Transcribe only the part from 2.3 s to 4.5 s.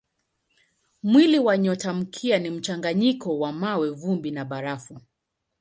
ni mchanganyiko wa mawe, vumbi na